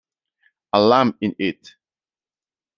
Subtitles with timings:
[0.73, 1.75] A lamp in it.